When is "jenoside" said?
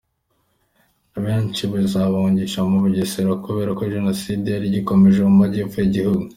3.93-4.45